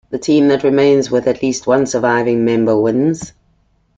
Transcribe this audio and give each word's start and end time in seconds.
The 0.09 0.17
team 0.17 0.47
that 0.47 0.63
remains 0.63 1.11
with 1.11 1.27
at 1.27 1.43
least 1.43 1.67
one 1.67 1.85
surviving 1.85 2.43
member 2.43 2.75
wins. 2.75 3.33